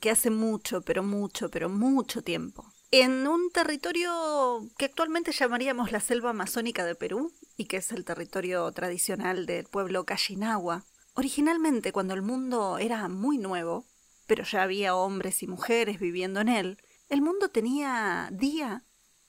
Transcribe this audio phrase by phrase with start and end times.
[0.00, 6.00] Que hace mucho, pero mucho, pero mucho tiempo, en un territorio que actualmente llamaríamos la
[6.00, 10.86] selva amazónica de Perú y que es el territorio tradicional del pueblo Cachinagua.
[11.12, 13.86] Originalmente, cuando el mundo era muy nuevo,
[14.26, 16.78] pero ya había hombres y mujeres viviendo en él,
[17.10, 18.86] el mundo tenía día,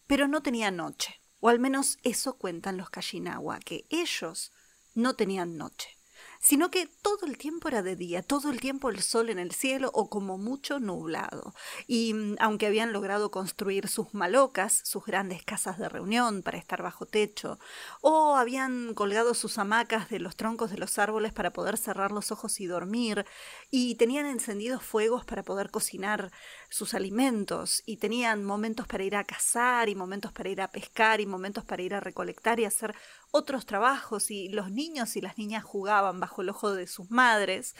[0.08, 1.22] pero no tenía noche.
[1.42, 4.54] O al menos eso cuentan los Cachinagua, que ellos
[4.94, 5.99] no tenían noche
[6.40, 9.52] sino que todo el tiempo era de día, todo el tiempo el sol en el
[9.52, 11.54] cielo o como mucho nublado.
[11.86, 16.82] Y mm, aunque habían logrado construir sus malocas, sus grandes casas de reunión para estar
[16.82, 17.60] bajo techo,
[18.02, 22.32] o habían colgado sus hamacas de los troncos de los árboles para poder cerrar los
[22.32, 23.26] ojos y dormir,
[23.70, 26.32] y tenían encendidos fuegos para poder cocinar
[26.70, 31.20] sus alimentos, y tenían momentos para ir a cazar, y momentos para ir a pescar,
[31.20, 32.96] y momentos para ir a recolectar y hacer
[33.32, 37.76] otros trabajos y los niños y las niñas jugaban bajo el ojo de sus madres.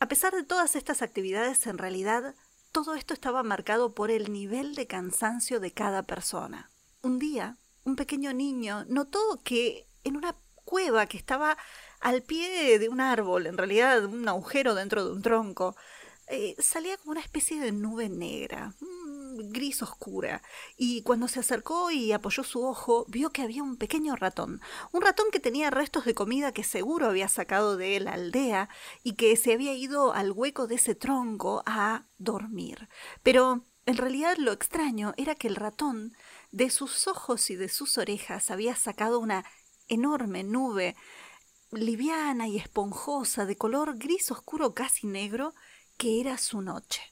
[0.00, 2.34] A pesar de todas estas actividades, en realidad
[2.72, 6.70] todo esto estaba marcado por el nivel de cansancio de cada persona.
[7.02, 11.58] Un día, un pequeño niño notó que en una cueva que estaba
[12.00, 15.76] al pie de un árbol, en realidad un agujero dentro de un tronco,
[16.28, 18.74] eh, salía como una especie de nube negra,
[19.42, 20.42] gris oscura,
[20.76, 24.60] y cuando se acercó y apoyó su ojo, vio que había un pequeño ratón,
[24.92, 28.68] un ratón que tenía restos de comida que seguro había sacado de la aldea
[29.02, 32.88] y que se había ido al hueco de ese tronco a dormir.
[33.22, 36.14] Pero en realidad lo extraño era que el ratón
[36.52, 39.44] de sus ojos y de sus orejas había sacado una
[39.88, 40.94] enorme nube
[41.72, 45.54] liviana y esponjosa de color gris oscuro casi negro
[45.96, 47.11] que era su noche.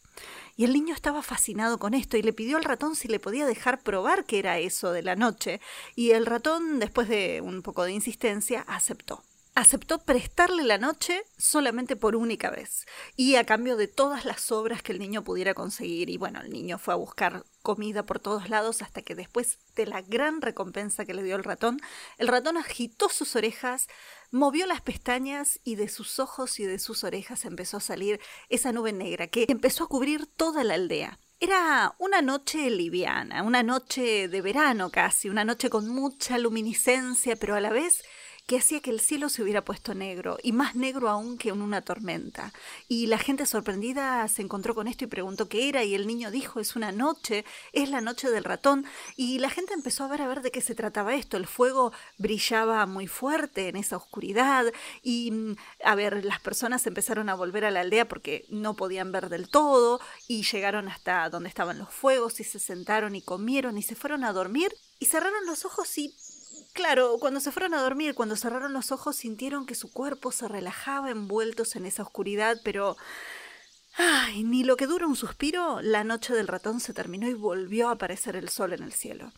[0.60, 3.46] Y el niño estaba fascinado con esto y le pidió al ratón si le podía
[3.46, 5.58] dejar probar qué era eso de la noche.
[5.96, 9.22] Y el ratón, después de un poco de insistencia, aceptó
[9.60, 14.82] aceptó prestarle la noche solamente por única vez y a cambio de todas las obras
[14.82, 16.08] que el niño pudiera conseguir.
[16.08, 19.86] Y bueno, el niño fue a buscar comida por todos lados hasta que después de
[19.86, 21.78] la gran recompensa que le dio el ratón,
[22.16, 23.88] el ratón agitó sus orejas,
[24.30, 28.18] movió las pestañas y de sus ojos y de sus orejas empezó a salir
[28.48, 31.20] esa nube negra que empezó a cubrir toda la aldea.
[31.38, 37.54] Era una noche liviana, una noche de verano casi, una noche con mucha luminiscencia, pero
[37.54, 38.02] a la vez
[38.50, 41.62] que hacía que el cielo se hubiera puesto negro, y más negro aún que en
[41.62, 42.52] una tormenta.
[42.88, 46.32] Y la gente sorprendida se encontró con esto y preguntó qué era, y el niño
[46.32, 50.22] dijo, es una noche, es la noche del ratón, y la gente empezó a ver
[50.22, 51.36] a ver de qué se trataba esto.
[51.36, 54.64] El fuego brillaba muy fuerte en esa oscuridad,
[55.00, 59.12] y mm, a ver, las personas empezaron a volver a la aldea porque no podían
[59.12, 63.78] ver del todo, y llegaron hasta donde estaban los fuegos, y se sentaron y comieron,
[63.78, 66.12] y se fueron a dormir, y cerraron los ojos y
[66.72, 70.48] Claro, cuando se fueron a dormir, cuando cerraron los ojos, sintieron que su cuerpo se
[70.48, 72.96] relajaba envueltos en esa oscuridad, pero...
[73.94, 77.88] Ay, ni lo que dura un suspiro, la noche del ratón se terminó y volvió
[77.88, 79.32] a aparecer el sol en el cielo.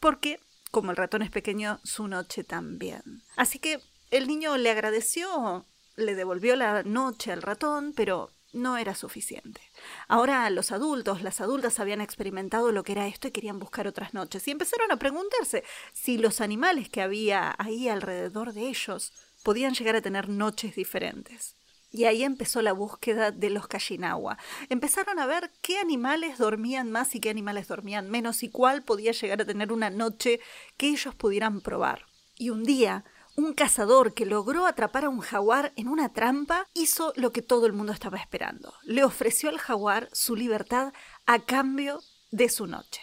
[0.00, 0.40] Porque,
[0.70, 3.22] como el ratón es pequeño, su noche también.
[3.36, 5.66] Así que el niño le agradeció,
[5.96, 9.60] le devolvió la noche al ratón, pero no era suficiente.
[10.08, 14.14] Ahora los adultos, las adultas habían experimentado lo que era esto y querían buscar otras
[14.14, 19.12] noches y empezaron a preguntarse si los animales que había ahí alrededor de ellos
[19.42, 21.54] podían llegar a tener noches diferentes.
[21.90, 24.36] Y ahí empezó la búsqueda de los Kashinawa.
[24.68, 29.12] Empezaron a ver qué animales dormían más y qué animales dormían menos y cuál podía
[29.12, 30.40] llegar a tener una noche
[30.76, 32.04] que ellos pudieran probar.
[32.36, 33.04] Y un día
[33.38, 37.66] un cazador que logró atrapar a un jaguar en una trampa hizo lo que todo
[37.66, 38.74] el mundo estaba esperando.
[38.82, 40.92] Le ofreció al jaguar su libertad
[41.24, 42.00] a cambio
[42.32, 43.00] de su noche.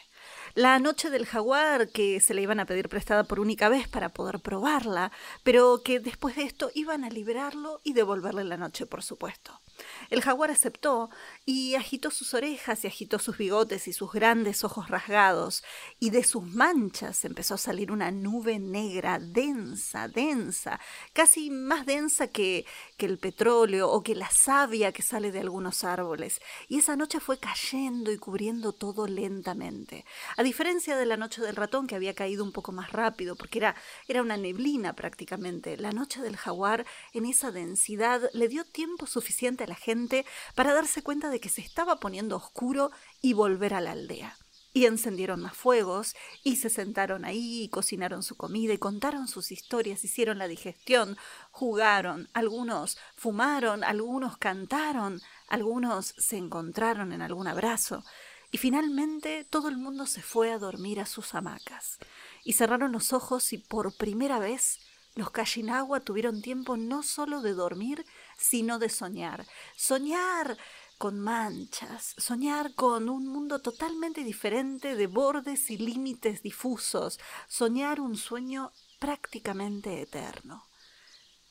[0.53, 4.09] La noche del jaguar que se le iban a pedir prestada por única vez para
[4.09, 9.03] poder probarla, pero que después de esto iban a liberarlo y devolverle la noche, por
[9.03, 9.61] supuesto.
[10.09, 11.09] El jaguar aceptó
[11.45, 15.63] y agitó sus orejas y agitó sus bigotes y sus grandes ojos rasgados,
[15.99, 20.79] y de sus manchas empezó a salir una nube negra densa, densa,
[21.13, 22.65] casi más densa que,
[23.05, 27.37] el petróleo o que la savia que sale de algunos árboles, y esa noche fue
[27.37, 30.05] cayendo y cubriendo todo lentamente.
[30.37, 33.59] A diferencia de la noche del ratón que había caído un poco más rápido, porque
[33.59, 33.75] era,
[34.07, 36.83] era una neblina prácticamente, la noche del jaguar
[37.13, 40.25] en esa densidad le dio tiempo suficiente a la gente
[40.55, 42.91] para darse cuenta de que se estaba poniendo oscuro
[43.21, 44.37] y volver a la aldea.
[44.73, 49.53] Y encendieron más fuegos, y se sentaron ahí, y cocinaron su comida, y contaron sus
[49.53, 51.17] historias, hicieron la digestión,
[51.51, 58.03] jugaron, algunos fumaron, algunos cantaron, algunos se encontraron en algún abrazo,
[58.51, 61.97] y finalmente todo el mundo se fue a dormir a sus hamacas,
[62.43, 64.79] y cerraron los ojos y por primera vez
[65.15, 68.05] los Kashinagua tuvieron tiempo no solo de dormir,
[68.37, 69.45] sino de soñar.
[69.75, 70.57] Soñar
[70.97, 78.15] con manchas, soñar con un mundo totalmente diferente de bordes y límites difusos, soñar un
[78.15, 80.67] sueño prácticamente eterno.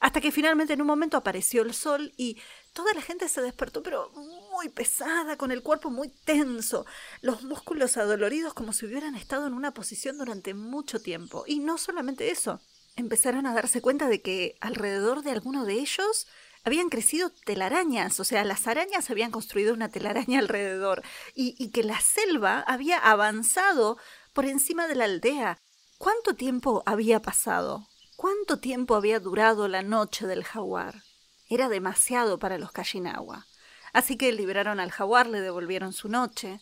[0.01, 2.37] Hasta que finalmente en un momento apareció el sol y
[2.75, 4.11] toda la gente se despertó, pero
[4.51, 6.85] muy pesada, con el cuerpo muy tenso,
[7.23, 11.45] los músculos adoloridos como si hubieran estado en una posición durante mucho tiempo.
[11.47, 12.61] Y no solamente eso,
[12.97, 16.27] empezaron a darse cuenta de que alrededor de alguno de ellos
[16.65, 21.03] habían crecido telarañas, o sea, las arañas habían construido una telaraña alrededor
[21.35, 23.99] y, que la selva había avanzado
[24.33, 25.59] por encima de la aldea.
[25.99, 27.87] ¿Cuánto tiempo había pasado?
[28.17, 31.03] ¿Cuánto tiempo había durado la noche del jaguar?
[31.49, 33.47] Era demasiado para los Kashinawa.
[33.93, 36.61] Así que liberaron al jaguar, le devolvieron su noche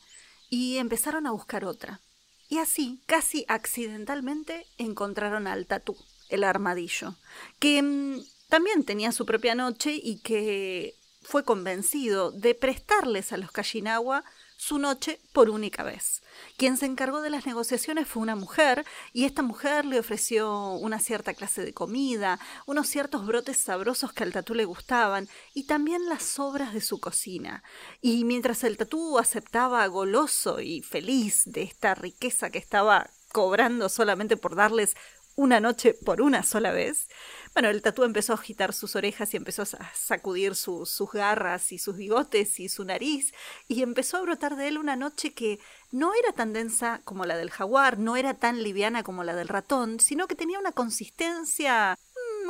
[0.50, 2.00] y empezaron a buscar otra.
[2.48, 5.96] Y así, casi accidentalmente, encontraron al tatú,
[6.28, 7.14] el armadillo,
[7.58, 8.20] que mm,
[8.52, 14.25] también tenía su propia noche y que fue convencido de prestarles a los Kashinawa
[14.58, 16.22] su noche por única vez.
[16.58, 18.84] Quien se encargó de las negociaciones fue una mujer,
[19.14, 24.22] y esta mujer le ofreció una cierta clase de comida, unos ciertos brotes sabrosos que
[24.22, 27.64] al tatú le gustaban, y también las sobras de su cocina.
[28.02, 34.37] Y mientras el tatú aceptaba goloso y feliz de esta riqueza que estaba cobrando solamente
[34.37, 34.94] por darles
[35.37, 37.08] una noche por una sola vez,
[37.54, 41.78] bueno, el tatú empezó a agitar sus orejas y empezó a sacudir sus garras y
[41.78, 43.32] sus bigotes y su nariz,
[43.69, 45.60] y empezó a brotar de él una noche que
[45.90, 49.49] no era tan densa como la del jaguar, no era tan liviana como la del
[49.49, 51.99] ratón, sino que tenía una consistencia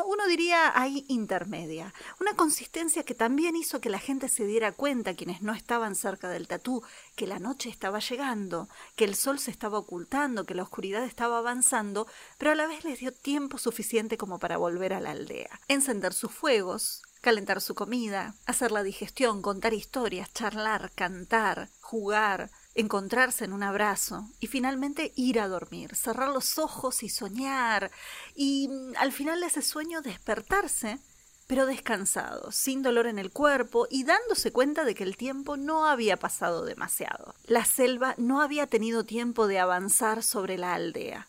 [0.07, 1.93] uno diría ahí intermedia.
[2.21, 6.29] Una consistencia que también hizo que la gente se diera cuenta, quienes no estaban cerca
[6.29, 6.83] del tatú,
[7.17, 11.39] que la noche estaba llegando, que el sol se estaba ocultando, que la oscuridad estaba
[11.39, 12.07] avanzando,
[12.39, 16.13] pero a la vez les dio tiempo suficiente como para volver a la aldea, encender
[16.15, 23.53] sus fuegos, calentar su comida, hacer la digestión, contar historias, charlar, cantar, jugar, encontrarse en
[23.53, 27.91] un abrazo y finalmente ir a dormir, cerrar los ojos y soñar
[28.35, 30.99] y mm, al final de ese sueño despertarse
[31.47, 35.87] pero descansado, sin dolor en el cuerpo y dándose cuenta de que el tiempo no
[35.87, 37.35] había pasado demasiado.
[37.45, 41.29] La selva no había tenido tiempo de avanzar sobre la aldea.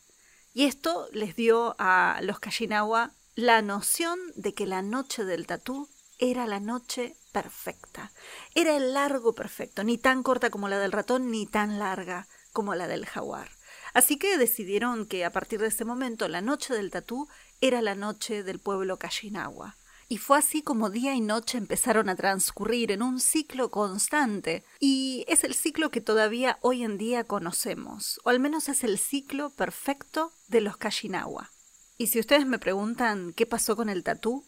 [0.54, 5.90] Y esto les dio a los Kashinawa la noción de que la noche del tatú
[6.19, 8.13] era la noche perfecta.
[8.56, 12.75] Era el largo perfecto, ni tan corta como la del ratón, ni tan larga como
[12.75, 13.50] la del jaguar.
[13.94, 17.27] Así que decidieron que a partir de ese momento la noche del tatú
[17.59, 19.77] era la noche del pueblo Kashinawa.
[20.09, 24.63] Y fue así como día y noche empezaron a transcurrir en un ciclo constante.
[24.80, 29.00] Y es el ciclo que todavía hoy en día conocemos, o al menos es el
[29.00, 31.51] ciclo perfecto de los Kashinawa.
[31.97, 34.45] Y si ustedes me preguntan qué pasó con el tatú,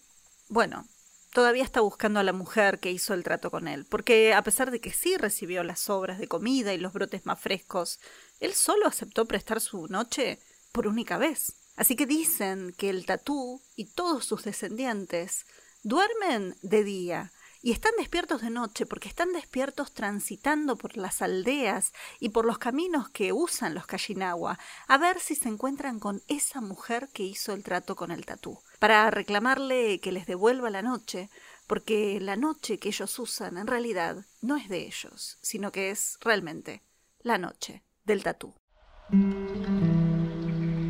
[0.49, 0.87] bueno,
[1.35, 4.71] todavía está buscando a la mujer que hizo el trato con él, porque a pesar
[4.71, 7.99] de que sí recibió las sobras de comida y los brotes más frescos,
[8.39, 10.39] él solo aceptó prestar su noche
[10.71, 11.57] por única vez.
[11.75, 15.45] Así que dicen que el tatú y todos sus descendientes
[15.83, 21.91] duermen de día y están despiertos de noche porque están despiertos transitando por las aldeas
[22.21, 26.61] y por los caminos que usan los Kashinawa a ver si se encuentran con esa
[26.61, 31.29] mujer que hizo el trato con el tatú para reclamarle que les devuelva la noche,
[31.67, 36.17] porque la noche que ellos usan en realidad no es de ellos, sino que es
[36.21, 36.83] realmente
[37.19, 38.53] la noche del tatú.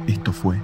[0.08, 0.62] Esto fue